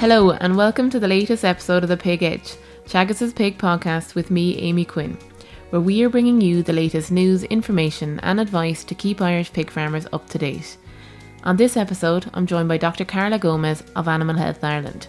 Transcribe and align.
Hello, 0.00 0.30
and 0.30 0.56
welcome 0.56 0.88
to 0.90 1.00
the 1.00 1.08
latest 1.08 1.44
episode 1.44 1.82
of 1.82 1.88
The 1.88 1.96
Pig 1.96 2.22
Edge, 2.22 2.54
Teagasc's 2.86 3.32
Pig 3.32 3.58
podcast 3.58 4.14
with 4.14 4.30
me, 4.30 4.56
Amy 4.58 4.84
Quinn, 4.84 5.18
where 5.70 5.80
we 5.80 6.04
are 6.04 6.08
bringing 6.08 6.40
you 6.40 6.62
the 6.62 6.72
latest 6.72 7.10
news, 7.10 7.42
information, 7.42 8.20
and 8.20 8.38
advice 8.38 8.84
to 8.84 8.94
keep 8.94 9.20
Irish 9.20 9.52
pig 9.52 9.72
farmers 9.72 10.06
up 10.12 10.28
to 10.28 10.38
date. 10.38 10.76
On 11.42 11.56
this 11.56 11.76
episode, 11.76 12.30
I'm 12.32 12.46
joined 12.46 12.68
by 12.68 12.76
Dr. 12.76 13.04
Carla 13.04 13.40
Gomes 13.40 13.82
of 13.96 14.06
Animal 14.06 14.36
Health 14.36 14.62
Ireland. 14.62 15.08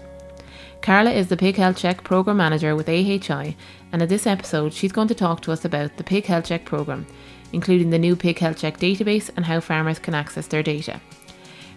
Carla 0.82 1.12
is 1.12 1.28
the 1.28 1.38
Pig 1.38 1.58
Health 1.58 1.78
Check 1.78 2.04
Programme 2.04 2.38
Manager 2.38 2.76
with 2.76 2.90
AHI, 2.90 3.56
and 3.92 4.02
in 4.02 4.08
this 4.10 4.26
episode, 4.26 4.74
she's 4.74 4.92
going 4.92 5.08
to 5.10 5.16
talk 5.16 5.44
to 5.44 5.52
us 5.52 5.66
about 5.66 5.98
the 5.98 6.04
Pig 6.04 6.26
Health 6.26 6.46
Check 6.46 6.66
programme, 6.66 7.06
including 7.54 7.92
the 7.92 8.00
new 8.00 8.16
Pig 8.16 8.40
Health 8.40 8.58
Check 8.58 8.80
database 8.80 9.30
and 9.36 9.46
how 9.46 9.60
farmers 9.60 10.00
can 10.00 10.16
access 10.16 10.48
their 10.48 10.64
data. 10.64 11.00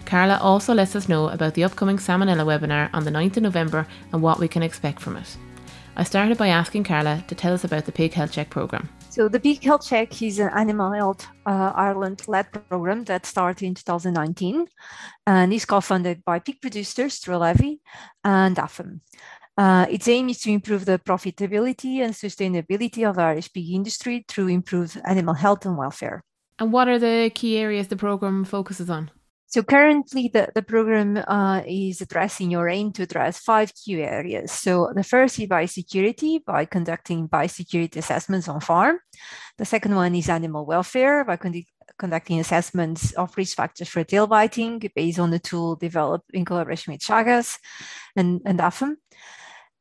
Carla 0.05 0.39
also 0.41 0.75
lets 0.75 0.95
us 0.95 1.09
know 1.09 1.29
about 1.29 1.55
the 1.55 1.65
upcoming 1.65 1.97
Salmonella 1.97 2.45
webinar 2.45 2.91
on 2.93 3.05
the 3.05 3.11
9th 3.11 3.39
of 3.39 3.43
November 3.43 3.87
and 4.13 4.23
what 4.23 4.39
we 4.39 4.49
can 4.49 4.63
expect 4.63 5.01
from 5.01 5.17
it. 5.17 5.37
I 5.95 6.05
started 6.05 6.39
by 6.39 6.49
asking 6.49 6.85
Carla 6.85 7.23
to 7.29 7.35
tell 7.35 7.53
us 7.53 7.65
about 7.65 7.85
the 7.85 7.93
Pig 7.93 8.15
Health 8.15 8.33
Check 8.33 8.49
programme. 8.49 8.89
So 9.11 9.29
the 9.29 9.39
Pig 9.39 9.63
Health 9.63 9.87
Check 9.87 10.23
is 10.23 10.39
an 10.39 10.49
Animal 10.57 10.93
Health 10.93 11.27
uh, 11.45 11.73
Ireland-led 11.75 12.47
program 12.69 13.05
that 13.05 13.27
started 13.27 13.67
in 13.67 13.75
2019 13.75 14.67
and 15.27 15.53
is 15.53 15.67
co-funded 15.67 16.25
by 16.25 16.39
pig 16.39 16.63
producers 16.63 17.21
Trelevi 17.21 17.81
and 18.25 18.57
DAFM. 18.57 19.01
Uh, 19.59 19.85
its 19.91 20.09
aim 20.09 20.31
is 20.31 20.41
to 20.41 20.51
improve 20.51 20.87
the 20.87 20.99
profitability 20.99 21.99
and 21.99 22.15
sustainability 22.15 23.09
of 23.09 23.19
Irish 23.19 23.53
pig 23.53 23.69
industry 23.71 24.25
through 24.27 24.49
improved 24.49 24.99
animal 25.05 25.35
health 25.35 25.67
and 25.67 25.77
welfare. 25.77 26.23
And 26.59 26.73
what 26.73 26.89
are 26.89 26.99
the 26.99 27.31
key 27.35 27.59
areas 27.59 27.89
the 27.89 27.97
programme 27.97 28.45
focuses 28.45 28.89
on? 28.89 29.11
So 29.53 29.63
currently 29.63 30.31
the, 30.33 30.49
the 30.55 30.63
program 30.63 31.19
uh, 31.19 31.61
is 31.67 32.01
addressing 32.01 32.51
your 32.51 32.71
aim 32.71 32.91
to 32.93 33.03
address 33.03 33.39
five 33.39 33.71
key 33.75 34.03
areas. 34.03 34.51
So 34.51 34.91
the 34.95 35.05
first 35.05 35.39
is 35.39 35.47
biosecurity 35.47 36.43
by 36.43 36.65
conducting 36.65 37.29
biosecurity 37.29 37.97
assessments 37.97 38.49
on 38.49 38.63
farm. 38.63 38.99
The 39.59 39.67
second 39.67 39.95
one 39.95 40.15
is 40.15 40.31
animal 40.31 40.65
welfare 40.65 41.23
by 41.27 41.37
con- 41.37 41.65
conducting 41.99 42.41
assessments 42.41 43.13
of 43.13 43.37
risk 43.37 43.59
factors 43.59 43.91
for 43.91 44.03
tail 44.05 44.27
biting 44.27 44.91
based 44.97 45.19
on 45.19 45.31
the 45.31 45.39
tool 45.39 45.77
developed 45.77 46.31
in 46.33 46.47
collaboration 46.47 46.95
with 46.95 47.03
Teagasc 47.03 47.59
and, 48.17 48.41
and 48.47 48.59
DAFM. 48.59 48.97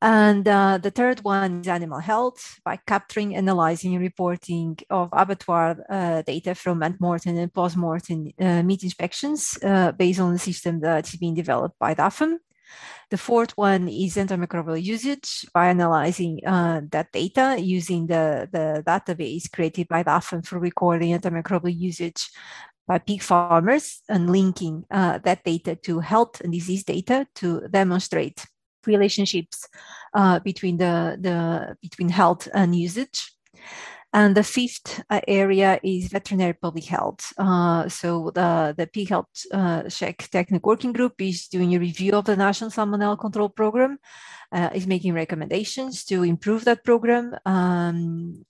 And 0.02 0.48
uh, 0.48 0.80
the 0.80 0.90
third 0.90 1.24
one 1.24 1.62
is 1.62 1.68
animal 1.68 2.00
health 2.00 2.60
by 2.66 2.80
capturing, 2.88 3.36
analyzing, 3.36 3.94
and 3.94 4.02
reporting 4.02 4.80
of 4.90 5.10
abattoir 5.14 5.78
uh, 5.90 6.24
data 6.24 6.56
from 6.56 6.82
ante-mortem 6.82 7.38
and 7.38 7.54
post-mortem 7.54 8.32
uh, 8.40 8.64
meat 8.64 8.84
inspections 8.84 9.60
uh, 9.64 9.92
based 9.92 10.20
on 10.20 10.34
the 10.34 10.40
system 10.40 10.80
that's 10.80 11.16
been 11.18 11.36
developed 11.36 11.78
by 11.78 11.94
DAFM. 11.94 12.38
The 13.12 13.18
fourth 13.18 13.56
one 13.58 13.90
is 13.90 14.16
antimicrobial 14.16 14.82
usage 14.82 15.46
by 15.54 15.68
analyzing 15.68 16.40
uh, 16.48 16.82
that 16.92 17.12
data 17.12 17.58
using 17.60 18.08
the, 18.08 18.50
the 18.52 18.84
database 18.88 19.52
created 19.52 19.88
by 19.88 20.04
DAFM 20.04 20.44
for 20.44 20.58
recording 20.58 21.16
antimicrobial 21.16 21.78
usage 21.78 22.28
by 22.88 22.98
pig 22.98 23.22
farmers 23.22 24.02
and 24.10 24.32
linking 24.32 24.86
uh, 24.90 25.20
that 25.20 25.44
data 25.44 25.76
to 25.76 26.00
health 26.00 26.42
and 26.42 26.52
disease 26.52 26.84
data 26.84 27.28
to 27.36 27.68
demonstrate 27.70 28.48
relationships 28.86 29.68
uh, 30.14 30.40
between 30.40 30.78
the, 30.78 31.18
the 31.20 31.76
between 31.82 32.10
health 32.10 32.48
and 32.54 32.76
usage. 32.76 33.32
And 34.14 34.36
the 34.36 34.44
fifth 34.44 35.02
uh, 35.10 35.22
area 35.26 35.80
is 35.84 36.10
veterinary 36.10 36.54
public 36.54 36.84
health. 36.84 37.32
Uh, 37.38 37.88
so 37.88 38.30
the, 38.36 38.76
the 38.78 38.86
pig 38.88 39.08
health 39.08 39.30
uh, 39.54 39.84
check 39.84 40.28
technical 40.30 40.70
working 40.70 40.92
group 40.92 41.14
is 41.22 41.48
doing 41.48 41.74
a 41.74 41.80
review 41.80 42.14
of 42.14 42.26
the 42.26 42.36
national 42.36 42.72
salmonella 42.72 43.18
control 43.18 43.48
program, 43.48 43.98
uh, 44.52 44.70
is 44.74 44.86
making 44.86 45.14
recommendations 45.14 46.04
to 46.06 46.24
improve 46.24 46.66
that 46.66 46.84
program 46.84 47.34
um, 47.46 48.44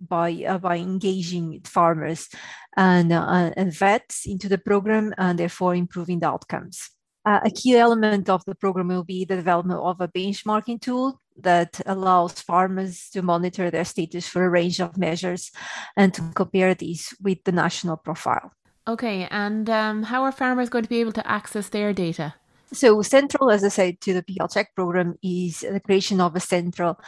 by 0.00 0.44
uh, 0.46 0.58
by 0.58 0.76
engaging 0.76 1.60
farmers 1.64 2.28
and, 2.76 3.12
uh, 3.12 3.50
and 3.56 3.74
vets 3.74 4.24
into 4.24 4.48
the 4.48 4.58
program 4.58 5.12
and 5.18 5.36
therefore 5.36 5.74
improving 5.74 6.20
the 6.20 6.28
outcomes. 6.28 6.90
Uh, 7.28 7.40
a 7.44 7.50
key 7.50 7.76
element 7.76 8.30
of 8.30 8.42
the 8.46 8.54
program 8.54 8.88
will 8.88 9.04
be 9.04 9.22
the 9.22 9.36
development 9.36 9.78
of 9.80 10.00
a 10.00 10.08
benchmarking 10.08 10.80
tool 10.80 11.20
that 11.36 11.78
allows 11.84 12.40
farmers 12.40 13.10
to 13.10 13.20
monitor 13.20 13.70
their 13.70 13.84
status 13.84 14.26
for 14.26 14.46
a 14.46 14.48
range 14.48 14.80
of 14.80 14.96
measures 14.96 15.52
and 15.94 16.14
to 16.14 16.22
compare 16.34 16.74
these 16.74 17.14
with 17.20 17.44
the 17.44 17.52
national 17.52 17.98
profile. 17.98 18.50
Okay, 18.86 19.28
and 19.30 19.68
um, 19.68 20.04
how 20.04 20.22
are 20.22 20.32
farmers 20.32 20.70
going 20.70 20.84
to 20.84 20.88
be 20.88 21.00
able 21.00 21.12
to 21.12 21.30
access 21.30 21.68
their 21.68 21.92
data? 21.92 22.34
So, 22.72 23.02
central, 23.02 23.50
as 23.50 23.64
I 23.64 23.68
said, 23.68 24.00
to 24.02 24.14
the 24.14 24.24
Health 24.38 24.52
Check 24.52 24.74
program 24.74 25.18
is 25.22 25.60
the 25.60 25.80
creation 25.80 26.20
of 26.20 26.36
a 26.36 26.40
central 26.40 27.00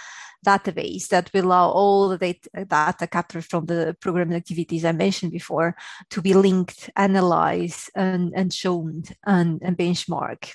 database 0.47 1.09
that 1.09 1.31
will 1.35 1.47
allow 1.47 1.69
all 1.71 2.09
the 2.09 2.19
data, 2.19 2.65
data 2.65 3.07
captured 3.07 3.45
from 3.45 3.67
the 3.67 3.97
program 4.01 4.33
activities 4.33 4.85
I 4.85 4.93
mentioned 4.93 5.33
before 5.33 5.77
to 6.11 6.23
be 6.23 6.33
linked, 6.33 6.89
analyzed, 6.97 7.91
and, 7.95 8.33
and 8.35 8.53
shown 8.53 9.05
and, 9.27 9.61
and 9.63 9.77
benchmark. 9.77 10.55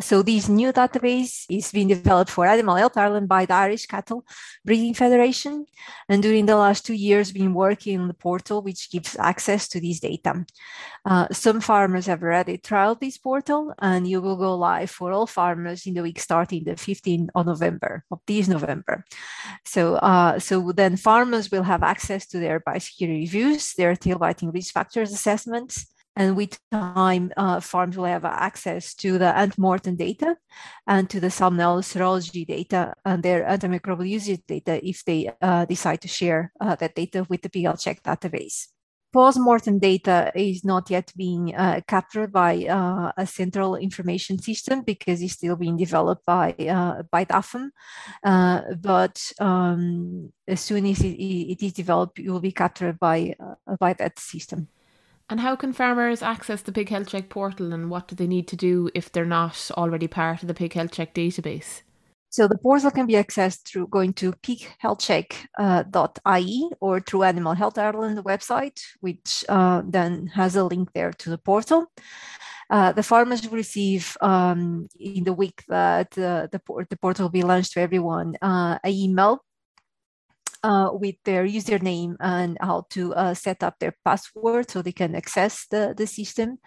So 0.00 0.22
this 0.22 0.48
new 0.48 0.72
database 0.72 1.44
is 1.50 1.70
being 1.70 1.88
developed 1.88 2.30
for 2.30 2.46
Animal 2.46 2.76
Health 2.76 2.96
Ireland 2.96 3.28
by 3.28 3.44
the 3.46 3.54
Irish 3.54 3.86
Cattle 3.86 4.24
Breeding 4.64 4.94
Federation. 4.94 5.66
And 6.08 6.22
during 6.22 6.46
the 6.46 6.56
last 6.56 6.86
two 6.86 6.94
years, 6.94 7.32
been 7.32 7.54
working 7.54 8.00
on 8.00 8.08
the 8.08 8.14
portal, 8.14 8.62
which 8.62 8.90
gives 8.90 9.16
access 9.18 9.68
to 9.68 9.80
this 9.80 10.00
data. 10.00 10.46
Uh, 11.04 11.26
some 11.32 11.60
farmers 11.60 12.06
have 12.06 12.22
already 12.22 12.58
trialed 12.58 13.00
this 13.00 13.18
portal, 13.18 13.74
and 13.80 14.08
you 14.08 14.20
will 14.20 14.36
go 14.36 14.56
live 14.56 14.90
for 14.90 15.12
all 15.12 15.26
farmers 15.26 15.86
in 15.86 15.94
the 15.94 16.02
week 16.02 16.20
starting 16.20 16.64
the 16.64 16.72
15th 16.72 17.28
of 17.34 17.46
November, 17.46 18.04
of 18.10 18.20
this 18.26 18.48
November. 18.48 19.04
So, 19.64 19.96
uh, 19.96 20.38
so 20.38 20.72
then 20.72 20.96
farmers 20.96 21.50
will 21.50 21.64
have 21.64 21.82
access 21.82 22.26
to 22.28 22.38
their 22.38 22.60
biosecurity 22.60 23.22
reviews, 23.22 23.74
their 23.74 23.96
tail 23.96 24.18
biting 24.18 24.50
risk 24.50 24.72
factors 24.72 25.12
assessments, 25.12 25.86
and 26.14 26.36
with 26.36 26.58
time, 26.70 27.32
uh, 27.36 27.60
farms 27.60 27.96
will 27.96 28.04
have 28.04 28.24
access 28.24 28.94
to 28.94 29.18
the 29.18 29.36
ante-mortem 29.36 29.96
data 29.96 30.36
and 30.86 31.08
to 31.08 31.20
the 31.20 31.28
salmonella 31.28 31.82
serology 31.82 32.46
data 32.46 32.94
and 33.04 33.22
their 33.22 33.44
antimicrobial 33.44 34.08
usage 34.08 34.42
data 34.46 34.86
if 34.86 35.04
they 35.04 35.32
uh, 35.40 35.64
decide 35.64 36.02
to 36.02 36.08
share 36.08 36.52
uh, 36.60 36.74
that 36.76 36.94
data 36.94 37.26
with 37.28 37.42
the 37.42 37.62
Health 37.62 37.80
Check 37.80 38.02
database. 38.02 38.68
Post-mortem 39.12 39.78
data 39.78 40.32
is 40.34 40.64
not 40.64 40.88
yet 40.88 41.12
being 41.14 41.54
uh, 41.54 41.82
captured 41.86 42.32
by 42.32 42.64
uh, 42.64 43.12
a 43.16 43.26
central 43.26 43.76
information 43.76 44.38
system 44.38 44.80
because 44.82 45.20
it's 45.20 45.34
still 45.34 45.54
being 45.54 45.76
developed 45.76 46.24
by 46.24 46.52
uh, 46.52 47.02
by 47.10 47.26
DAFM. 47.26 47.70
but 48.80 49.32
um, 49.38 50.32
as 50.48 50.60
soon 50.62 50.86
as 50.86 51.00
it, 51.02 51.12
it 51.12 51.62
is 51.62 51.74
developed, 51.74 52.18
it 52.18 52.30
will 52.30 52.40
be 52.40 52.52
captured 52.52 52.98
by 52.98 53.34
by 53.78 53.92
that 53.92 54.18
system. 54.18 54.68
And 55.30 55.40
how 55.40 55.56
can 55.56 55.72
farmers 55.72 56.22
access 56.22 56.62
the 56.62 56.72
Pig 56.72 56.88
Health 56.88 57.08
Check 57.08 57.28
portal 57.28 57.72
and 57.72 57.90
what 57.90 58.08
do 58.08 58.14
they 58.14 58.26
need 58.26 58.48
to 58.48 58.56
do 58.56 58.90
if 58.94 59.10
they're 59.10 59.24
not 59.24 59.70
already 59.76 60.08
part 60.08 60.42
of 60.42 60.48
the 60.48 60.54
Pig 60.54 60.72
Health 60.74 60.92
Check 60.92 61.14
database? 61.14 61.82
So 62.32 62.48
the 62.48 62.56
portal 62.56 62.90
can 62.90 63.06
be 63.06 63.12
accessed 63.12 63.68
through 63.68 63.88
going 63.88 64.14
to 64.14 64.32
pighealthcheck.ie 64.32 65.48
uh, 65.58 66.76
or 66.80 67.00
through 67.00 67.22
Animal 67.24 67.52
Health 67.52 67.76
Ireland 67.76 68.24
website, 68.24 68.80
which 69.00 69.44
uh, 69.50 69.82
then 69.86 70.28
has 70.28 70.56
a 70.56 70.64
link 70.64 70.92
there 70.94 71.12
to 71.12 71.30
the 71.30 71.36
portal. 71.36 71.92
Uh, 72.70 72.92
the 72.92 73.02
farmers 73.02 73.42
will 73.42 73.54
receive 73.56 74.16
um, 74.22 74.88
in 74.98 75.24
the 75.24 75.34
week 75.34 75.62
that 75.68 76.16
uh, 76.16 76.46
the, 76.50 76.60
the 76.88 76.96
portal 76.96 77.24
will 77.24 77.30
be 77.30 77.42
launched 77.42 77.72
to 77.72 77.80
everyone 77.80 78.34
uh, 78.40 78.78
an 78.82 78.92
email 78.92 79.44
uh, 80.62 80.90
with 80.92 81.16
their 81.24 81.44
username 81.46 82.16
and 82.20 82.56
how 82.60 82.86
to 82.90 83.14
uh, 83.14 83.34
set 83.34 83.62
up 83.62 83.78
their 83.78 83.94
password 84.04 84.70
so 84.70 84.82
they 84.82 84.92
can 84.92 85.14
access 85.14 85.66
the, 85.66 85.94
the 85.96 86.06
system. 86.06 86.58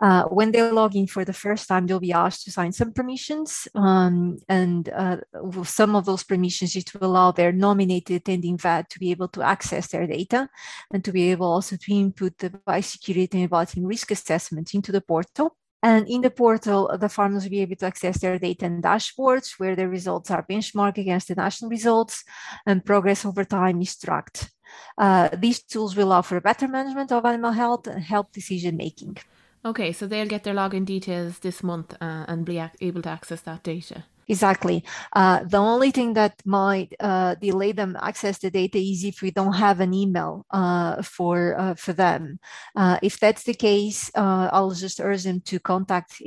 Uh, 0.00 0.24
when 0.24 0.50
they 0.50 0.60
log 0.70 0.96
in 0.96 1.06
for 1.06 1.24
the 1.24 1.32
first 1.32 1.68
time, 1.68 1.86
they'll 1.86 2.00
be 2.00 2.12
asked 2.12 2.44
to 2.44 2.50
sign 2.50 2.72
some 2.72 2.92
permissions, 2.92 3.68
um, 3.76 4.38
and 4.48 4.88
uh, 4.88 5.18
some 5.62 5.94
of 5.94 6.04
those 6.04 6.24
permissions 6.24 6.74
is 6.74 6.84
to 6.84 6.98
allow 7.00 7.30
their 7.30 7.52
nominated 7.52 8.16
attending 8.16 8.58
vet 8.58 8.90
to 8.90 8.98
be 8.98 9.12
able 9.12 9.28
to 9.28 9.42
access 9.42 9.88
their 9.88 10.06
data 10.06 10.48
and 10.92 11.04
to 11.04 11.12
be 11.12 11.30
able 11.30 11.46
also 11.46 11.76
to 11.76 11.94
input 11.94 12.36
the 12.38 12.50
biosecurity 12.50 13.34
and 13.34 13.50
biting 13.50 13.86
risk 13.86 14.10
assessment 14.10 14.74
into 14.74 14.90
the 14.90 15.00
portal. 15.00 15.56
And 15.84 16.08
in 16.08 16.22
the 16.22 16.30
portal, 16.30 16.96
the 16.98 17.10
farmers 17.10 17.42
will 17.42 17.50
be 17.50 17.60
able 17.60 17.76
to 17.76 17.86
access 17.86 18.18
their 18.18 18.38
data 18.38 18.64
and 18.64 18.82
dashboards 18.82 19.60
where 19.60 19.76
the 19.76 19.86
results 19.86 20.30
are 20.30 20.42
benchmarked 20.42 20.96
against 20.96 21.28
the 21.28 21.34
national 21.34 21.70
results 21.70 22.24
and 22.64 22.82
progress 22.82 23.26
over 23.26 23.44
time 23.44 23.82
is 23.82 23.94
tracked. 23.94 24.50
Uh, 24.96 25.28
these 25.36 25.62
tools 25.62 25.94
will 25.94 26.10
offer 26.10 26.40
better 26.40 26.66
management 26.66 27.12
of 27.12 27.26
animal 27.26 27.52
health 27.52 27.86
and 27.86 28.02
help 28.02 28.32
decision 28.32 28.78
making. 28.78 29.18
Okay, 29.62 29.92
so 29.92 30.06
they'll 30.06 30.26
get 30.26 30.44
their 30.44 30.54
login 30.54 30.86
details 30.86 31.40
this 31.40 31.62
month 31.62 31.94
uh, 32.00 32.24
and 32.28 32.46
be 32.46 32.64
able 32.80 33.02
to 33.02 33.10
access 33.10 33.42
that 33.42 33.62
data. 33.62 34.04
Exactly. 34.28 34.84
Uh, 35.12 35.44
the 35.44 35.58
only 35.58 35.90
thing 35.90 36.14
that 36.14 36.40
might 36.44 36.94
uh, 37.00 37.34
delay 37.34 37.72
them 37.72 37.96
access 38.00 38.38
the 38.38 38.50
data 38.50 38.78
is 38.78 39.04
if 39.04 39.20
we 39.22 39.30
don't 39.30 39.54
have 39.54 39.80
an 39.80 39.92
email 39.92 40.46
uh, 40.50 41.02
for 41.02 41.58
uh, 41.58 41.74
for 41.74 41.92
them. 41.92 42.38
Uh, 42.74 42.98
if 43.02 43.20
that's 43.20 43.44
the 43.44 43.54
case, 43.54 44.10
uh, 44.14 44.48
I'll 44.52 44.70
just 44.70 45.00
urge 45.00 45.24
them 45.24 45.40
to 45.42 45.58
contact 45.58 46.22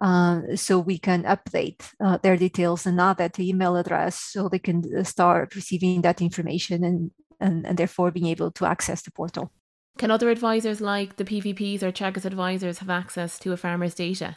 Uh, 0.00 0.56
so 0.56 0.78
we 0.78 0.98
can 0.98 1.24
update 1.24 1.82
their 2.22 2.36
details 2.36 2.86
and 2.86 3.00
add 3.00 3.18
that 3.18 3.38
email 3.38 3.76
address 3.76 4.16
so 4.16 4.48
they 4.48 4.58
can 4.58 5.04
start 5.04 5.54
receiving 5.54 6.00
that 6.02 6.22
information 6.22 6.84
and, 6.84 7.10
and, 7.38 7.66
and 7.66 7.76
therefore 7.76 8.10
being 8.10 8.26
able 8.26 8.50
to 8.50 8.64
access 8.64 9.02
the 9.02 9.10
portal. 9.10 9.52
Can 9.98 10.10
other 10.10 10.30
advisors 10.30 10.80
like 10.80 11.16
the 11.16 11.24
PVPs 11.24 11.82
or 11.82 11.92
Teagasc 11.92 12.24
advisors 12.24 12.78
have 12.78 12.88
access 12.88 13.38
to 13.40 13.52
a 13.52 13.56
farmer's 13.56 13.94
data? 13.94 14.36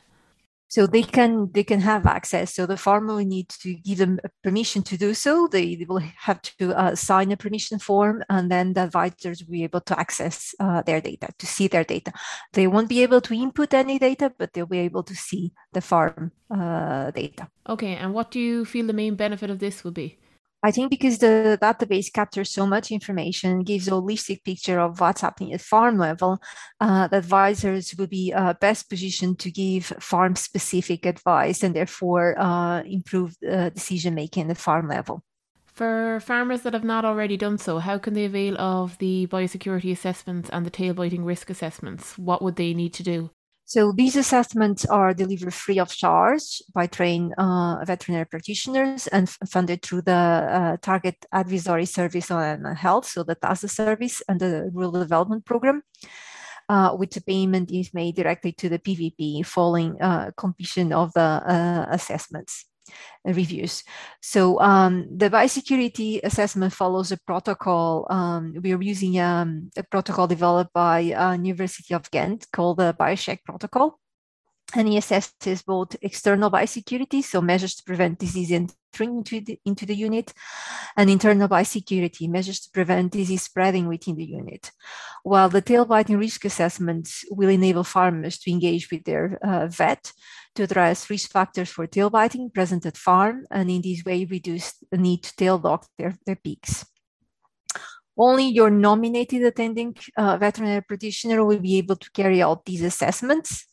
So 0.73 0.87
they 0.87 1.03
can 1.03 1.51
they 1.53 1.63
can 1.63 1.81
have 1.81 2.07
access. 2.07 2.55
So 2.55 2.65
the 2.65 2.77
farmer 2.77 3.13
will 3.13 3.25
need 3.37 3.49
to 3.61 3.75
give 3.75 3.99
them 3.99 4.19
permission 4.43 4.81
to 4.89 4.97
do 4.97 5.13
so. 5.13 5.47
They, 5.47 5.75
they 5.75 5.85
will 5.85 6.01
have 6.27 6.41
to 6.41 6.73
uh, 6.73 6.95
sign 6.95 7.31
a 7.31 7.37
permission 7.37 7.77
form 7.77 8.23
and 8.27 8.49
then 8.49 8.73
the 8.73 8.81
advisors 8.85 9.43
will 9.43 9.51
be 9.51 9.63
able 9.63 9.81
to 9.81 9.99
access 9.99 10.55
uh, 10.59 10.81
their 10.81 10.99
data 10.99 11.27
to 11.37 11.45
see 11.45 11.67
their 11.67 11.83
data. 11.83 12.11
They 12.53 12.65
won't 12.65 12.89
be 12.89 13.03
able 13.03 13.21
to 13.21 13.35
input 13.35 13.75
any 13.75 13.99
data 13.99 14.33
but 14.35 14.53
they'll 14.53 14.65
be 14.65 14.79
able 14.79 15.03
to 15.03 15.15
see 15.15 15.53
the 15.73 15.81
farm 15.81 16.31
uh, 16.49 17.11
data. 17.11 17.49
Okay 17.69 17.95
and 17.95 18.11
what 18.15 18.31
do 18.31 18.39
you 18.39 18.65
feel 18.65 18.87
the 18.87 18.93
main 18.93 19.13
benefit 19.13 19.51
of 19.51 19.59
this 19.59 19.83
will 19.83 19.91
be 19.91 20.17
I 20.65 20.71
think 20.71 20.89
because 20.89 21.18
the 21.18 21.60
database 21.62 22.12
captures 22.12 22.50
so 22.50 22.65
much 22.65 22.89
information, 22.89 23.63
gives 23.63 23.89
a 23.89 23.92
holistic 23.92 24.45
picture 24.45 24.80
of 24.80 25.01
what's 25.01 25.19
happening 25.19 25.51
at 25.51 25.60
farm 25.60 25.98
level, 25.98 26.42
uh, 26.80 27.07
the 27.10 27.18
advisors 27.18 27.94
will 27.98 28.07
be 28.07 28.31
uh, 28.33 28.54
best 28.54 28.89
positioned 28.89 29.39
to 29.39 29.51
give 29.51 29.88
farm 30.00 30.38
specific 30.38 31.06
advice 31.06 31.63
and 31.63 31.75
therefore 31.75 32.39
uh, 32.39 32.81
improve 32.83 33.36
decision 33.42 34.15
making 34.15 34.50
at 34.50 34.57
farm 34.57 34.88
level. 34.88 35.21
For 35.65 36.21
farmers 36.21 36.62
that 36.62 36.74
have 36.74 36.83
not 36.86 37.04
already 37.04 37.36
done 37.36 37.57
so, 37.57 37.80
how 37.80 37.98
can 37.98 38.13
they 38.13 38.25
avail 38.25 38.56
of 38.57 38.98
the 39.00 39.27
biosecurity 39.27 39.92
assessments 39.92 40.50
and 40.50 40.66
the 40.66 40.69
tail 40.69 40.94
biting 40.94 41.25
risk 41.25 41.50
assessments? 41.50 42.18
What 42.18 42.42
would 42.42 42.56
they 42.56 42.74
need 42.74 42.94
to 42.94 43.04
do? 43.04 43.31
So 43.65 43.92
these 43.92 44.15
assessments 44.15 44.86
are 44.86 45.13
delivered 45.13 45.54
free 45.54 45.80
of 45.80 45.89
charge 45.89 46.62
by 46.74 46.88
trained 46.88 47.33
uh, 47.38 47.83
veterinary 47.86 48.25
practitioners 48.25 49.07
and 49.07 49.30
funded 49.50 49.81
through 49.81 50.01
the 50.01 50.12
uh, 50.13 50.77
Target 50.81 51.25
Advisory 51.33 51.86
Service 51.86 52.30
on 52.30 52.65
Health, 52.75 53.06
so 53.06 53.24
the 53.24 53.36
TASA 53.36 53.69
service 53.69 54.21
and 54.27 54.39
the 54.39 54.69
Rural 54.74 54.92
Development 54.92 55.45
Program. 55.45 55.83
Uh, 56.69 56.92
which 56.92 57.13
the 57.13 57.21
payment 57.21 57.69
is 57.71 57.94
made 57.94 58.15
directly 58.15 58.54
to 58.54 58.69
the 58.69 58.80
PVP 58.80 59.45
following 59.45 60.01
uh, 60.01 60.31
completion 60.38 60.94
of 60.94 61.12
the 61.12 61.19
uh, 61.19 61.86
assessments 61.89 62.68
reviews. 63.25 63.83
So 64.21 64.59
um, 64.59 65.07
the 65.15 65.30
biosecurity 65.30 66.19
assessment 66.24 66.74
follows 66.74 67.12
a 67.12 67.18
protocol. 67.25 68.07
Um, 68.09 68.56
we 68.62 68.74
are 68.74 68.81
using 68.81 69.19
um, 69.19 69.71
a 69.77 69.83
protocol 69.83 70.27
developed 70.27 70.74
by 70.74 71.12
uh, 71.12 71.33
University 71.33 71.94
of 71.94 72.09
Ghent 72.12 72.47
called 72.51 72.77
the 72.77 72.95
BioCheck 73.00 73.44
protocol. 73.45 74.00
And 74.75 74.87
he 74.87 74.97
assesses 74.97 75.63
both 75.63 75.95
external 76.01 76.49
biosecurity, 76.49 77.23
so 77.23 77.41
measures 77.41 77.75
to 77.75 77.83
prevent 77.83 78.19
disease 78.19 78.51
entering 78.51 79.17
into 79.17 79.39
the, 79.39 79.59
into 79.65 79.85
the 79.85 79.95
unit, 79.95 80.33
and 80.97 81.09
internal 81.09 81.47
biosecurity, 81.47 82.27
measures 82.27 82.59
to 82.61 82.71
prevent 82.71 83.11
disease 83.11 83.43
spreading 83.43 83.87
within 83.87 84.15
the 84.15 84.25
unit. 84.25 84.71
While 85.23 85.49
the 85.49 85.61
tail 85.61 85.85
biting 85.85 86.17
risk 86.17 86.45
assessments 86.45 87.23
will 87.29 87.49
enable 87.49 87.83
farmers 87.83 88.39
to 88.39 88.51
engage 88.51 88.89
with 88.91 89.03
their 89.03 89.37
uh, 89.43 89.67
vet 89.67 90.11
to 90.55 90.63
address 90.63 91.09
risk 91.09 91.31
factors 91.31 91.69
for 91.69 91.87
tail 91.87 92.09
biting 92.09 92.49
present 92.49 92.85
at 92.85 92.97
farm, 92.97 93.45
and 93.51 93.69
in 93.69 93.81
this 93.81 94.03
way 94.03 94.25
reduce 94.25 94.73
the 94.91 94.97
need 94.97 95.23
to 95.23 95.35
tail 95.35 95.59
dock 95.59 95.87
their, 95.97 96.15
their 96.25 96.35
pigs. 96.35 96.85
Only 98.17 98.49
your 98.49 98.69
nominated 98.69 99.43
attending 99.43 99.95
uh, 100.17 100.37
veterinary 100.37 100.81
practitioner 100.81 101.43
will 101.43 101.59
be 101.59 101.77
able 101.77 101.95
to 101.95 102.11
carry 102.11 102.41
out 102.43 102.65
these 102.65 102.83
assessments 102.83 103.65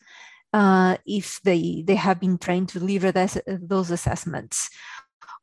uh, 0.52 0.96
if 1.06 1.40
they, 1.42 1.82
they 1.86 1.94
have 1.94 2.20
been 2.20 2.38
trained 2.38 2.68
to 2.70 2.78
deliver 2.78 3.12
this, 3.12 3.38
those 3.46 3.90
assessments. 3.90 4.70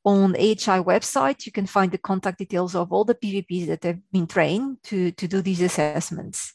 On 0.06 0.36
AHI 0.36 0.80
website, 0.84 1.46
you 1.46 1.52
can 1.52 1.66
find 1.66 1.92
the 1.92 1.98
contact 1.98 2.38
details 2.38 2.76
of 2.76 2.94
all 2.94 3.04
the 3.04 3.16
PVPs 3.16 3.68
that 3.68 3.84
have 3.84 4.00
been 4.12 4.28
trained 4.28 4.78
to, 4.84 5.12
to 5.12 5.28
do 5.28 5.42
these 5.42 5.62
assessments 5.62 6.54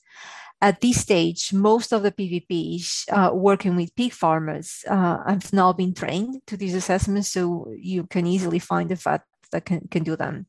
at 0.62 0.80
this 0.80 1.00
stage, 1.00 1.52
most 1.52 1.92
of 1.92 2.04
the 2.04 2.12
PVPs 2.12 3.04
uh, 3.10 3.34
working 3.34 3.74
with 3.74 3.94
pig 3.96 4.12
farmers 4.12 4.84
uh, 4.88 5.18
have 5.26 5.52
now 5.52 5.72
been 5.72 5.92
trained 5.92 6.40
to 6.46 6.56
these 6.56 6.74
assessments, 6.74 7.32
so 7.32 7.74
you 7.76 8.04
can 8.04 8.28
easily 8.28 8.60
find 8.60 8.88
the 8.88 8.94
vet 8.94 9.22
that 9.50 9.64
can, 9.64 9.88
can 9.90 10.04
do 10.04 10.14
them. 10.14 10.46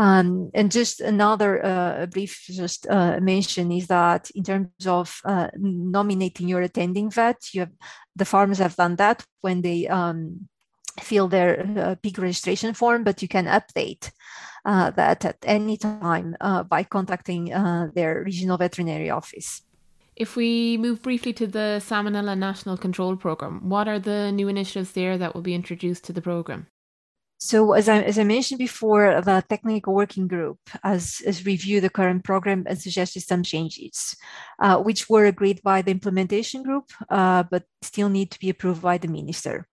Um, 0.00 0.50
and 0.54 0.72
just 0.72 1.02
another 1.02 1.62
uh, 1.62 2.06
brief 2.06 2.44
just 2.46 2.86
uh, 2.88 3.20
mention 3.20 3.70
is 3.70 3.86
that 3.88 4.30
in 4.34 4.42
terms 4.42 4.86
of 4.86 5.20
uh, 5.26 5.48
nominating 5.58 6.48
your 6.48 6.62
attending 6.62 7.10
vet, 7.10 7.36
you 7.52 7.60
have, 7.60 7.72
the 8.16 8.24
farmers 8.24 8.56
have 8.56 8.76
done 8.76 8.96
that 8.96 9.22
when 9.42 9.60
they 9.60 9.86
um, 9.88 10.48
fill 10.98 11.28
their 11.28 11.68
uh, 11.76 11.94
pig 12.02 12.18
registration 12.18 12.72
form, 12.72 13.04
but 13.04 13.20
you 13.20 13.28
can 13.28 13.44
update 13.44 14.10
uh, 14.64 14.90
that 14.92 15.26
at 15.26 15.36
any 15.42 15.76
time 15.76 16.34
uh, 16.40 16.62
by 16.62 16.82
contacting 16.82 17.52
their 17.94 18.22
regional 18.24 18.56
veterinary 18.56 19.10
office. 19.10 19.60
If 20.16 20.34
we 20.34 20.78
move 20.78 21.02
briefly 21.02 21.34
to 21.34 21.46
the 21.46 21.82
Salmonella 21.86 22.38
National 22.38 22.78
Control 22.78 23.16
Programme, 23.16 23.68
what 23.68 23.86
are 23.86 23.98
the 23.98 24.32
new 24.32 24.48
initiatives 24.48 24.92
there 24.92 25.18
that 25.18 25.34
will 25.34 25.42
be 25.42 25.54
introduced 25.54 26.04
to 26.04 26.14
the 26.14 26.22
programme? 26.22 26.68
So, 27.42 27.72
as 27.72 27.88
I, 27.88 28.02
as 28.02 28.18
I 28.18 28.24
mentioned 28.24 28.58
before, 28.58 29.22
the 29.22 29.42
technical 29.48 29.94
working 29.94 30.28
group 30.28 30.58
has, 30.84 31.22
has 31.24 31.46
reviewed 31.46 31.82
the 31.82 31.88
current 31.88 32.22
program 32.22 32.64
and 32.68 32.78
suggested 32.78 33.22
some 33.22 33.42
changes, 33.42 34.14
uh, 34.58 34.76
which 34.76 35.08
were 35.08 35.24
agreed 35.24 35.62
by 35.62 35.80
the 35.80 35.90
implementation 35.90 36.62
group, 36.62 36.92
uh, 37.08 37.42
but 37.44 37.64
still 37.80 38.10
need 38.10 38.30
to 38.32 38.38
be 38.38 38.50
approved 38.50 38.82
by 38.82 38.98
the 38.98 39.08
minister. 39.08 39.66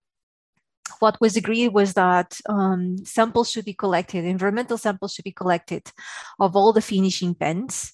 What 1.00 1.20
was 1.20 1.36
agreed 1.36 1.68
was 1.68 1.92
that 1.92 2.40
um, 2.48 3.04
samples 3.04 3.50
should 3.50 3.66
be 3.66 3.74
collected, 3.74 4.24
environmental 4.24 4.78
samples 4.78 5.12
should 5.12 5.26
be 5.26 5.32
collected 5.32 5.92
of 6.40 6.56
all 6.56 6.72
the 6.72 6.80
finishing 6.80 7.34
pens 7.34 7.92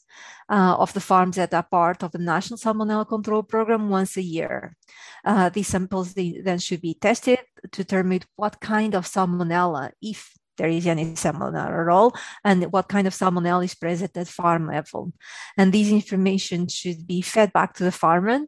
uh, 0.48 0.76
of 0.78 0.92
the 0.92 1.00
farms 1.00 1.36
that 1.36 1.54
are 1.54 1.66
part 1.70 2.02
of 2.02 2.12
the 2.12 2.18
National 2.18 2.58
Salmonella 2.58 3.08
Control 3.08 3.42
Program 3.42 3.88
once 3.88 4.16
a 4.16 4.22
year. 4.22 4.76
Uh, 5.24 5.48
these 5.48 5.68
samples 5.68 6.14
then 6.14 6.58
should 6.58 6.82
be 6.82 6.94
tested 6.94 7.38
to 7.72 7.82
determine 7.82 8.20
what 8.36 8.60
kind 8.60 8.94
of 8.94 9.06
salmonella, 9.06 9.90
if 10.02 10.32
there 10.56 10.68
is 10.68 10.86
any 10.86 11.06
salmonella 11.14 11.82
at 11.82 11.88
all, 11.88 12.14
and 12.44 12.70
what 12.72 12.88
kind 12.88 13.06
of 13.06 13.14
salmonella 13.14 13.64
is 13.64 13.74
present 13.74 14.16
at 14.16 14.28
farm 14.28 14.68
level. 14.68 15.12
And 15.56 15.72
this 15.72 15.90
information 15.90 16.68
should 16.68 17.06
be 17.06 17.22
fed 17.22 17.52
back 17.52 17.74
to 17.74 17.84
the 17.84 17.90
farmer, 17.90 18.40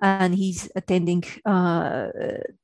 and 0.00 0.34
he's 0.34 0.68
attending 0.74 1.22
uh, 1.46 2.08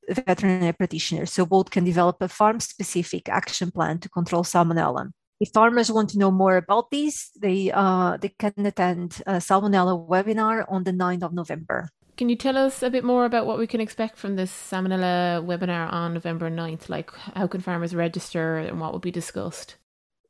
veterinary 0.09 0.73
practitioner. 0.73 1.25
So 1.25 1.45
both 1.45 1.69
can 1.69 1.85
develop 1.85 2.21
a 2.21 2.27
farm-specific 2.27 3.29
action 3.29 3.71
plan 3.71 3.99
to 3.99 4.09
control 4.09 4.43
salmonella. 4.43 5.11
If 5.41 5.49
farmers 5.53 5.91
want 5.91 6.11
to 6.11 6.19
know 6.19 6.29
more 6.29 6.55
about 6.55 6.91
these, 6.91 7.31
they, 7.41 7.71
uh, 7.73 8.17
they 8.21 8.29
can 8.29 8.63
attend 8.63 9.23
a 9.25 9.37
salmonella 9.37 10.07
webinar 10.07 10.65
on 10.69 10.83
the 10.83 10.91
9th 10.91 11.23
of 11.23 11.33
November. 11.33 11.89
Can 12.15 12.29
you 12.29 12.35
tell 12.35 12.55
us 12.55 12.83
a 12.83 12.91
bit 12.91 13.03
more 13.03 13.25
about 13.25 13.47
what 13.47 13.57
we 13.57 13.65
can 13.65 13.81
expect 13.81 14.19
from 14.19 14.35
this 14.35 14.51
Salmonella 14.51 15.43
webinar 15.43 15.91
on 15.91 16.13
November 16.13 16.51
9th? 16.51 16.87
Like, 16.89 17.11
how 17.33 17.47
can 17.47 17.61
farmers 17.61 17.95
register 17.95 18.57
and 18.57 18.79
what 18.79 18.91
will 18.91 18.99
be 18.99 19.09
discussed? 19.09 19.77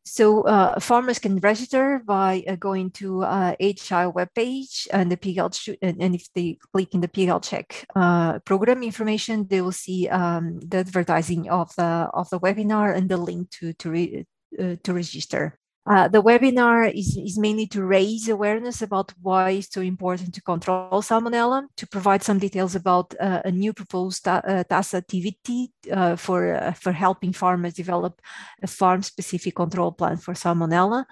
So 0.06 0.44
uh, 0.44 0.80
farmers 0.80 1.20
can 1.20 1.40
register 1.40 2.02
by 2.06 2.46
uh, 2.48 2.56
going 2.56 2.92
to 2.92 3.24
uh, 3.24 3.56
HI 3.60 4.08
webpage 4.08 4.88
and 4.94 5.12
the 5.12 5.18
pig 5.18 5.36
health, 5.36 5.60
and, 5.82 6.02
and, 6.02 6.16
if 6.16 6.28
they 6.34 6.58
click 6.72 6.94
in 6.94 7.02
the 7.02 7.26
health 7.26 7.44
check 7.44 7.86
uh, 7.96 8.40
program 8.40 8.82
information, 8.82 9.46
they 9.48 9.62
will 9.62 9.74
see 9.74 10.08
um, 10.08 10.60
the 10.62 10.78
advertising 10.78 11.50
of 11.50 11.76
the 11.76 12.10
of 12.14 12.30
the 12.30 12.40
webinar 12.40 12.96
and 12.96 13.10
the 13.10 13.18
link 13.18 13.52
to 13.52 13.74
to 13.74 13.92
re, 13.92 14.26
uh, 14.62 14.76
to 14.84 14.94
register. 14.94 15.58
Uh, 15.84 16.08
the 16.08 16.22
webinar 16.22 16.94
is, 16.94 17.18
is 17.18 17.40
mainly 17.40 17.66
to 17.66 17.84
raise 17.84 18.30
awareness 18.30 18.84
about 18.84 19.12
why 19.20 19.50
it's 19.50 19.74
so 19.74 19.82
important 19.82 20.32
to 20.32 20.42
control 20.42 21.02
salmonella, 21.02 21.66
to 21.76 21.88
provide 21.88 22.22
some 22.22 22.38
details 22.38 22.76
about 22.76 23.16
uh, 23.20 23.42
a 23.44 23.52
new 23.52 23.74
proposed 23.74 24.24
ta- 24.24 24.44
uh, 24.46 24.64
TASA 24.64 24.98
activity 24.98 25.72
uh, 25.92 26.16
for, 26.16 26.54
uh, 26.54 26.72
for 26.74 26.92
helping 26.92 27.34
farmers 27.34 27.74
develop 27.74 28.22
a 28.62 28.68
farm-specific 28.68 29.56
control 29.56 29.92
plan 29.92 30.18
for 30.18 30.36
salmonella, 30.36 31.04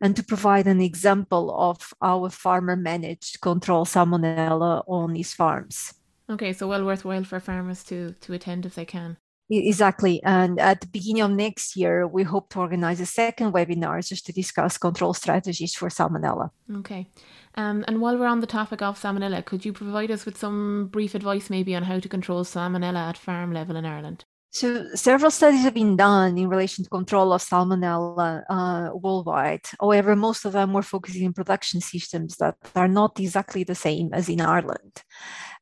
and 0.00 0.16
to 0.16 0.22
provide 0.22 0.66
an 0.66 0.80
example 0.80 1.54
of 1.54 1.92
how 2.00 2.24
a 2.24 2.30
farmer 2.30 2.76
managed 2.76 3.42
control 3.42 3.84
salmonella 3.84 4.82
on 4.86 5.14
his 5.14 5.34
farms. 5.34 5.92
Okay, 6.30 6.54
so 6.54 6.66
well 6.66 6.86
worthwhile 6.86 7.24
for 7.24 7.40
farmers 7.40 7.84
to 7.84 8.14
to 8.22 8.32
attend 8.32 8.64
if 8.64 8.74
they 8.74 8.86
can. 8.86 9.18
Exactly. 9.50 10.22
And 10.22 10.58
at 10.58 10.80
the 10.80 10.86
beginning 10.86 11.22
of 11.22 11.30
next 11.30 11.76
year, 11.76 12.06
we 12.06 12.22
hope 12.22 12.48
to 12.50 12.60
organize 12.60 13.00
a 13.00 13.06
second 13.06 13.52
webinar 13.52 14.06
just 14.06 14.24
to 14.26 14.32
discuss 14.32 14.78
control 14.78 15.12
strategies 15.12 15.74
for 15.74 15.88
salmonella. 15.88 16.50
Okay. 16.76 17.10
Um, 17.56 17.84
and 17.86 18.00
while 18.00 18.16
we're 18.16 18.26
on 18.26 18.40
the 18.40 18.46
topic 18.46 18.80
of 18.80 18.98
salmonella, 18.98 19.44
could 19.44 19.64
you 19.64 19.72
provide 19.72 20.10
us 20.10 20.24
with 20.24 20.38
some 20.38 20.88
brief 20.90 21.14
advice 21.14 21.50
maybe 21.50 21.76
on 21.76 21.82
how 21.84 22.00
to 22.00 22.08
control 22.08 22.44
salmonella 22.44 23.10
at 23.10 23.18
farm 23.18 23.52
level 23.52 23.76
in 23.76 23.84
Ireland? 23.84 24.24
So 24.54 24.86
several 24.94 25.32
studies 25.32 25.62
have 25.62 25.74
been 25.74 25.96
done 25.96 26.38
in 26.38 26.48
relation 26.48 26.84
to 26.84 26.90
control 26.90 27.32
of 27.32 27.42
salmonella 27.42 28.44
uh, 28.48 28.90
worldwide. 28.94 29.66
However, 29.80 30.14
most 30.14 30.44
of 30.44 30.52
them 30.52 30.72
were 30.72 30.82
focusing 30.82 31.26
on 31.26 31.32
production 31.32 31.80
systems 31.80 32.36
that 32.36 32.54
are 32.76 32.86
not 32.86 33.18
exactly 33.18 33.64
the 33.64 33.74
same 33.74 34.14
as 34.14 34.28
in 34.28 34.40
Ireland. 34.40 35.02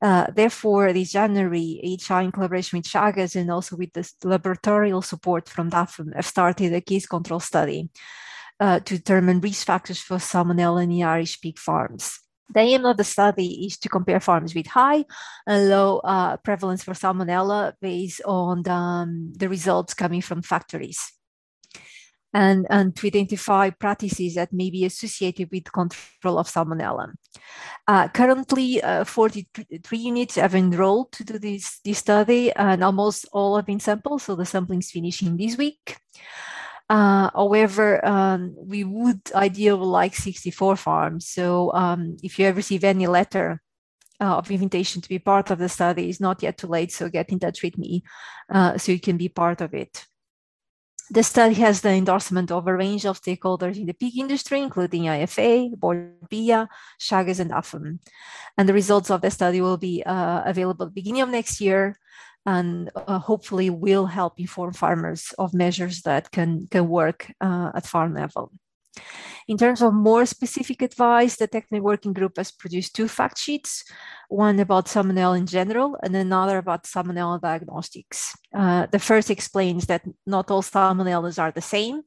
Uh, 0.03 0.27
therefore, 0.31 0.93
this 0.93 1.13
January, 1.13 1.81
HI 1.83 2.25
in 2.25 2.33
collaboration 2.33 2.81
with 2.81 2.87
Teagasc 2.87 3.35
and 3.35 3.51
also 3.51 3.77
with 3.77 3.95
the 3.95 4.03
laboratorial 4.25 5.03
support 5.03 5.49
from 5.49 5.71
DAFM 5.71 6.15
have 6.15 6.27
started 6.27 6.75
a 6.75 6.83
case 6.83 7.07
control 7.07 7.41
study 7.41 7.89
uh, 8.61 8.81
to 8.81 8.99
determine 8.99 9.41
risk 9.41 9.67
factors 9.67 10.01
for 10.01 10.19
salmonella 10.19 10.83
in 10.83 10.91
the 10.91 11.03
Irish 11.03 11.41
pig 11.41 11.59
farms. 11.59 12.21
The 12.51 12.61
aim 12.61 12.85
of 12.85 12.97
the 12.97 13.05
study 13.05 13.67
is 13.67 13.79
to 13.79 13.89
compare 13.89 14.21
farms 14.21 14.55
with 14.55 14.67
high 14.67 15.05
and 15.47 15.69
low 15.69 15.99
uh, 15.99 16.37
prevalence 16.39 16.85
for 16.85 16.93
salmonella 16.93 17.75
based 17.81 18.21
on 18.25 18.63
the, 18.63 18.73
um, 18.73 19.33
the 19.37 19.49
results 19.49 19.95
coming 19.95 20.21
from 20.21 20.43
factories. 20.43 21.13
And, 22.35 22.67
and 22.71 22.97
to 22.97 23.07
identify 23.07 23.69
practices 23.69 24.37
that 24.37 24.55
may 24.55 24.71
be 24.71 24.87
associated 24.87 25.51
with 25.53 25.71
control 25.71 26.39
of 26.39 26.49
salmonella. 26.49 27.13
Uh, 27.87 28.09
currently, 28.09 28.83
uh, 28.83 29.05
43 29.05 29.99
units 29.99 30.37
have 30.37 30.55
enrolled 30.55 31.13
to 31.13 31.25
do 31.25 31.39
this, 31.39 31.81
this 31.85 31.99
study, 31.99 32.51
and 32.53 32.83
almost 32.83 33.27
all 33.33 33.57
have 33.57 33.67
been 33.67 33.81
sampled. 33.81 34.23
So 34.23 34.35
the 34.35 34.47
sampling 34.47 34.79
is 34.79 34.91
finishing 34.91 35.37
this 35.37 35.59
week. 35.59 35.99
Uh, 36.93 37.31
however, 37.33 38.05
um, 38.05 38.55
we 38.55 38.85
would 38.85 39.23
ideally 39.35 39.87
like 39.87 40.15
64 40.15 40.77
farms. 40.77 41.27
So 41.27 41.73
um, 41.73 42.19
if 42.23 42.39
you 42.39 42.45
ever 42.45 42.57
receive 42.57 42.85
any 42.85 43.07
letter 43.07 43.63
uh, 44.21 44.37
of 44.37 44.51
invitation 44.51 45.01
to 45.01 45.09
be 45.09 45.19
part 45.19 45.51
of 45.51 45.59
the 45.59 45.71
study, 45.71 46.11
it's 46.11 46.21
not 46.21 46.43
yet 46.43 46.59
too 46.59 46.67
late. 46.67 46.93
So 46.93 47.09
get 47.09 47.31
in 47.31 47.39
touch 47.39 47.63
with 47.63 47.79
me 47.79 48.05
uh, 48.53 48.77
so 48.77 48.93
you 48.93 49.01
can 49.01 49.17
be 49.17 49.31
part 49.31 49.63
of 49.63 49.73
it. 49.73 50.05
The 51.09 51.23
study 51.23 51.55
has 51.55 51.81
the 51.81 51.93
endorsement 51.93 52.51
of 52.51 52.67
a 52.67 52.77
range 52.77 53.07
of 53.07 53.23
stakeholders 53.23 53.79
in 53.79 53.87
the 53.87 53.95
pig 53.95 54.19
industry, 54.19 54.61
including 54.61 55.05
IFA, 55.05 55.75
Bord 55.79 56.29
Bia, 56.29 56.69
Teagasc, 57.01 57.41
and 57.41 57.53
DAFM. 57.53 58.01
And 58.59 58.69
the 58.69 58.75
results 58.75 59.11
of 59.11 59.23
the 59.23 59.31
study 59.31 59.63
will 59.63 59.79
be 59.79 60.03
uh, 60.05 60.43
available 60.45 60.91
beginning 60.91 61.23
of 61.23 61.31
next 61.31 61.59
year 61.59 61.97
and 62.47 62.91
uh, 62.95 63.19
hopefully 63.19 63.71
will 63.71 64.07
help 64.07 64.41
inform 64.41 64.73
farmers 64.73 65.33
of 65.39 65.55
measures 65.55 66.03
that 66.03 66.31
can, 66.31 66.67
can 66.71 66.89
work 66.89 67.33
uh, 67.41 67.71
at 67.75 67.87
farm 67.87 68.15
level. 68.15 68.53
In 69.49 69.57
terms 69.57 69.83
of 69.83 69.95
more 69.95 70.27
specific 70.27 70.83
advice, 70.83 71.37
the 71.37 71.47
technical 71.47 71.85
working 71.85 72.13
group 72.13 72.37
has 72.37 72.53
produced 72.53 72.95
two 72.95 73.09
fact 73.09 73.39
sheets, 73.39 73.85
one 74.29 74.61
about 74.61 74.87
salmonella 74.87 75.39
in 75.39 75.47
general 75.47 75.97
and 76.03 76.15
another 76.15 76.59
about 76.59 76.85
salmonella 76.85 77.41
diagnostics. 77.41 78.37
Uh, 78.55 78.87
the 78.87 78.99
first 78.99 79.31
explains 79.31 79.87
that 79.87 80.03
not 80.27 80.51
all 80.51 80.63
salmonellas 80.63 81.39
are 81.39 81.51
the 81.51 81.61
same, 81.61 82.03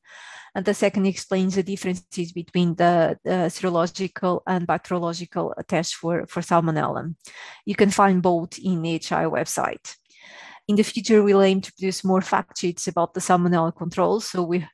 and 0.56 0.64
the 0.64 0.74
second 0.74 1.06
explains 1.06 1.56
the 1.56 1.64
differences 1.64 2.32
between 2.32 2.76
the, 2.76 3.20
the 3.26 3.50
serological 3.50 4.42
and 4.48 4.66
bacteriological 4.66 5.54
tests 5.68 5.94
for, 5.94 6.26
for 6.28 6.42
salmonella. 6.42 7.14
You 7.66 7.76
can 7.76 7.90
find 7.90 8.22
both 8.22 8.58
in 8.58 8.82
the 8.82 8.94
HI 8.94 9.26
website. 9.26 9.96
In 10.68 10.76
the 10.76 10.84
future, 10.84 11.22
we'll 11.22 11.44
aim 11.44 11.62
to 11.62 11.72
produce 11.74 12.04
more 12.04 12.22
fact 12.22 12.58
sheets 12.58 12.88
about 12.88 13.14
the 13.14 13.20
salmonella 13.20 13.76
control. 13.76 14.20
So 14.20 14.44
we 14.44 14.68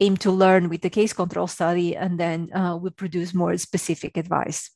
aim 0.00 0.16
to 0.18 0.32
learn 0.32 0.68
with 0.68 0.82
the 0.82 0.90
case 0.90 1.12
control 1.12 1.46
study 1.46 1.96
and 1.96 2.18
then 2.18 2.52
uh, 2.52 2.76
we'll 2.76 2.90
produce 2.90 3.32
more 3.32 3.56
specific 3.56 4.16
advice. 4.16 4.70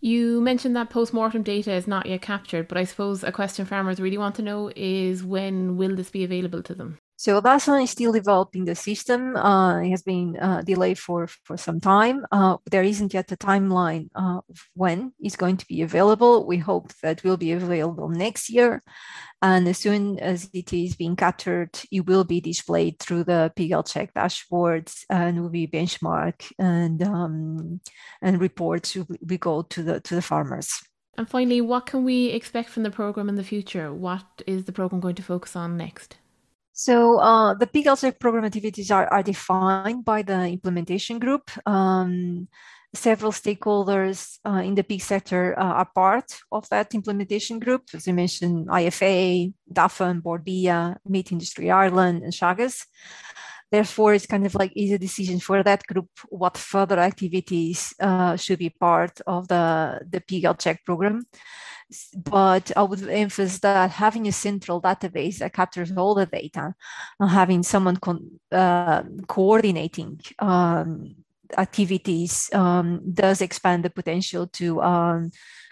You 0.00 0.40
mentioned 0.40 0.76
that 0.76 0.90
post-mortem 0.90 1.42
data 1.42 1.72
is 1.72 1.88
not 1.88 2.06
yet 2.06 2.22
captured, 2.22 2.68
but 2.68 2.78
I 2.78 2.84
suppose 2.84 3.24
a 3.24 3.32
question 3.32 3.66
farmers 3.66 3.98
really 3.98 4.18
want 4.18 4.36
to 4.36 4.42
know 4.42 4.70
is 4.76 5.24
when 5.24 5.76
will 5.76 5.96
this 5.96 6.10
be 6.10 6.22
available 6.22 6.62
to 6.62 6.74
them? 6.74 6.98
So 7.18 7.40
DASA 7.40 7.82
is 7.82 7.90
still 7.90 8.12
developing 8.12 8.64
the 8.64 8.76
system. 8.76 9.34
Uh, 9.34 9.80
it 9.80 9.90
has 9.90 10.02
been 10.02 10.36
uh, 10.36 10.62
delayed 10.62 11.00
for, 11.00 11.26
for 11.26 11.56
some 11.56 11.80
time. 11.80 12.24
Uh, 12.30 12.58
there 12.70 12.84
isn't 12.84 13.12
yet 13.12 13.32
a 13.32 13.36
timeline 13.36 14.08
uh, 14.14 14.40
when 14.74 15.12
it's 15.18 15.34
going 15.34 15.56
to 15.56 15.66
be 15.66 15.82
available. 15.82 16.46
We 16.46 16.58
hope 16.58 16.92
that 17.02 17.24
will 17.24 17.36
be 17.36 17.50
available 17.50 18.08
next 18.08 18.48
year. 18.48 18.84
And 19.42 19.66
as 19.66 19.78
soon 19.78 20.20
as 20.20 20.48
it 20.54 20.72
is 20.72 20.94
being 20.94 21.16
captured, 21.16 21.80
it 21.90 22.06
will 22.06 22.22
be 22.22 22.40
displayed 22.40 23.00
through 23.00 23.24
the 23.24 23.52
Health 23.68 23.90
Check 23.92 24.14
dashboards 24.14 25.02
and 25.10 25.42
will 25.42 25.48
be 25.48 25.66
benchmark 25.66 26.52
and 26.56 27.02
um, 27.02 27.80
and 28.22 28.40
reports 28.40 28.94
will, 28.94 29.08
will 29.20 29.38
go 29.38 29.62
to 29.62 29.82
the 29.82 30.00
to 30.00 30.14
the 30.14 30.22
farmers. 30.22 30.80
And 31.16 31.28
finally, 31.28 31.60
what 31.60 31.86
can 31.86 32.04
we 32.04 32.28
expect 32.28 32.68
from 32.68 32.84
the 32.84 32.92
program 32.92 33.28
in 33.28 33.34
the 33.34 33.42
future? 33.42 33.92
What 33.92 34.40
is 34.46 34.66
the 34.66 34.72
program 34.72 35.00
going 35.00 35.16
to 35.16 35.22
focus 35.24 35.56
on 35.56 35.76
next? 35.76 36.16
So 36.78 37.18
uh, 37.18 37.54
the 37.54 37.68
Health 37.82 38.02
Check 38.02 38.20
program 38.20 38.44
activities 38.44 38.92
are, 38.92 39.08
are 39.08 39.24
defined 39.24 40.04
by 40.04 40.22
the 40.22 40.46
implementation 40.46 41.18
group. 41.18 41.50
Um, 41.66 42.46
several 42.94 43.32
stakeholders 43.32 44.38
uh, 44.46 44.62
in 44.62 44.76
the 44.76 44.84
pig 44.84 45.02
sector 45.02 45.58
uh, 45.58 45.82
are 45.82 45.90
part 45.92 46.38
of 46.52 46.68
that 46.68 46.94
implementation 46.94 47.58
group. 47.58 47.82
As 47.92 48.06
I 48.06 48.12
mentioned, 48.12 48.68
IFA, 48.68 49.52
DAFM, 49.72 50.22
Bord 50.22 50.44
Bia, 50.44 50.96
Meat 51.04 51.32
Industry 51.32 51.68
Ireland, 51.68 52.22
and 52.22 52.32
Teagasc. 52.32 52.86
Therefore, 53.72 54.14
it's 54.14 54.26
kind 54.26 54.46
of 54.46 54.54
like 54.54 54.72
is 54.76 54.92
a 54.92 54.98
decision 54.98 55.40
for 55.40 55.64
that 55.64 55.84
group 55.84 56.08
what 56.28 56.56
further 56.56 57.00
activities 57.00 57.92
uh, 57.98 58.36
should 58.36 58.60
be 58.60 58.70
part 58.70 59.20
of 59.26 59.48
the, 59.48 60.00
the 60.08 60.40
Health 60.40 60.58
Check 60.60 60.84
program 60.84 61.26
but 62.16 62.70
I 62.76 62.82
would 62.82 63.08
emphasize 63.08 63.60
that 63.60 63.90
having 63.90 64.28
a 64.28 64.32
central 64.32 64.80
database 64.82 65.38
that 65.38 65.52
captures 65.52 65.92
all 65.92 66.14
the 66.14 66.26
data, 66.26 66.74
and 67.20 67.30
having 67.30 67.62
someone 67.62 67.98
uh, 68.52 69.02
coordinating 69.26 70.20
um, 70.38 71.16
activities 71.56 72.50
um, 72.52 73.00
does 73.12 73.40
expand 73.40 73.84
the 73.84 73.90
potential 73.90 74.46
to 74.48 74.82
um, 74.82 75.30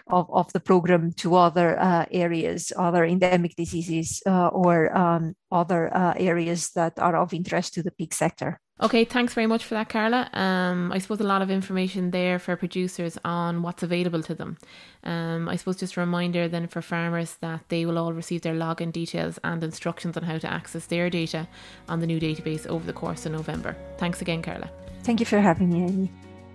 of, 0.09 0.29
of 0.31 0.51
the 0.53 0.59
program 0.59 1.11
to 1.13 1.35
other 1.35 1.79
uh, 1.79 2.05
areas, 2.11 2.71
other 2.77 3.03
endemic 3.05 3.55
diseases, 3.55 4.21
uh, 4.25 4.47
or 4.47 4.95
um, 4.97 5.35
other 5.51 5.93
uh, 5.95 6.13
areas 6.17 6.71
that 6.71 6.97
are 6.99 7.17
of 7.17 7.33
interest 7.33 7.73
to 7.73 7.83
the 7.83 7.91
pig 7.91 8.13
sector. 8.13 8.59
Okay, 8.79 9.05
thanks 9.05 9.33
very 9.33 9.47
much 9.47 9.65
for 9.65 9.73
that, 9.73 9.89
Carla. 9.89 10.29
Um, 10.33 10.91
I 10.91 10.99
suppose 10.99 11.19
a 11.19 11.23
lot 11.23 11.41
of 11.41 11.49
information 11.49 12.11
there 12.11 12.37
for 12.37 12.55
producers 12.55 13.17
on 13.25 13.63
what's 13.63 13.81
available 13.81 14.21
to 14.21 14.35
them. 14.35 14.57
Um, 15.03 15.49
I 15.49 15.55
suppose 15.55 15.77
just 15.77 15.97
a 15.97 15.99
reminder 15.99 16.47
then 16.47 16.67
for 16.67 16.83
farmers 16.83 17.37
that 17.41 17.61
they 17.69 17.87
will 17.87 17.97
all 17.97 18.13
receive 18.13 18.43
their 18.43 18.53
login 18.53 18.91
details 18.91 19.39
and 19.43 19.63
instructions 19.63 20.15
on 20.15 20.23
how 20.23 20.37
to 20.37 20.51
access 20.51 20.85
their 20.85 21.09
data 21.09 21.47
on 21.89 22.01
the 22.01 22.07
new 22.07 22.19
database 22.19 22.67
over 22.67 22.85
the 22.85 22.93
course 22.93 23.25
of 23.25 23.31
November. 23.31 23.75
Thanks 23.97 24.21
again, 24.21 24.43
Carla. 24.43 24.69
Thank 25.01 25.21
you 25.21 25.25
for 25.25 25.39
having 25.39 25.71
me, 25.71 25.83
Amy. 25.83 26.11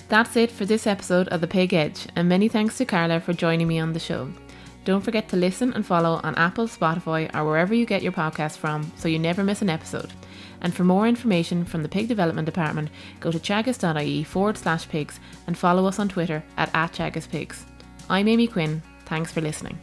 That's 0.08 0.36
it 0.36 0.50
for 0.50 0.64
this 0.64 0.86
episode 0.86 1.26
of 1.28 1.40
The 1.40 1.48
Pig 1.48 1.74
Edge, 1.74 2.06
and 2.14 2.28
many 2.28 2.46
thanks 2.46 2.78
to 2.78 2.84
Carla 2.84 3.18
for 3.18 3.32
joining 3.32 3.66
me 3.66 3.80
on 3.80 3.94
the 3.94 4.00
show. 4.00 4.30
Don't 4.84 5.02
forget 5.02 5.28
to 5.28 5.36
listen 5.36 5.72
and 5.74 5.86
follow 5.86 6.20
on 6.24 6.34
Apple, 6.34 6.66
Spotify, 6.66 7.32
or 7.34 7.44
wherever 7.44 7.72
you 7.72 7.86
get 7.86 8.02
your 8.02 8.12
podcast 8.12 8.56
from 8.56 8.90
so 8.96 9.08
you 9.08 9.18
never 9.18 9.44
miss 9.44 9.62
an 9.62 9.70
episode. 9.70 10.12
And 10.60 10.74
for 10.74 10.84
more 10.84 11.06
information 11.06 11.64
from 11.64 11.82
the 11.82 11.88
Pig 11.88 12.08
Development 12.08 12.46
Department, 12.46 12.90
go 13.20 13.30
to 13.30 13.38
teagasc.ie 13.38 14.24
forward 14.24 14.58
slash 14.58 14.88
pigs 14.88 15.20
and 15.46 15.56
follow 15.56 15.86
us 15.86 15.98
on 15.98 16.08
Twitter 16.08 16.42
at, 16.56 16.70
at 16.74 16.92
teagascpigs. 16.92 17.62
I'm 18.08 18.28
Amy 18.28 18.46
Quinn. 18.46 18.82
Thanks 19.06 19.32
for 19.32 19.40
listening. 19.40 19.78